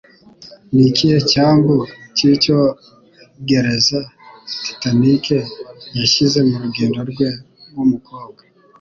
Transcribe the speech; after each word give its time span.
Ni 0.73 0.83
ikihe 0.89 1.17
cyambu 1.31 1.75
cy'icyongereza 2.15 3.99
Titanic 4.63 5.25
yashyize 5.99 6.39
mu 6.47 6.55
rugendo 6.63 6.99
rwe 7.11 7.29
rw'umukobwa? 7.69 8.41